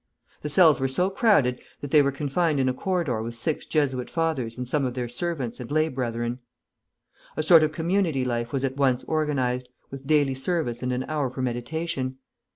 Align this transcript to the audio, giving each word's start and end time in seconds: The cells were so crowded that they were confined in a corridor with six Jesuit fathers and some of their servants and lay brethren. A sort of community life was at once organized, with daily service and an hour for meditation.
The 0.41 0.49
cells 0.49 0.79
were 0.79 0.87
so 0.87 1.11
crowded 1.11 1.61
that 1.81 1.91
they 1.91 2.01
were 2.01 2.11
confined 2.11 2.59
in 2.59 2.67
a 2.67 2.73
corridor 2.73 3.21
with 3.21 3.35
six 3.35 3.67
Jesuit 3.67 4.09
fathers 4.09 4.57
and 4.57 4.67
some 4.67 4.83
of 4.83 4.95
their 4.95 5.07
servants 5.07 5.59
and 5.59 5.69
lay 5.71 5.89
brethren. 5.89 6.39
A 7.37 7.43
sort 7.43 7.61
of 7.61 7.71
community 7.71 8.25
life 8.25 8.51
was 8.51 8.65
at 8.65 8.77
once 8.77 9.03
organized, 9.03 9.69
with 9.91 10.07
daily 10.07 10.33
service 10.33 10.81
and 10.81 10.91
an 10.91 11.05
hour 11.07 11.29
for 11.29 11.43
meditation. 11.43 12.17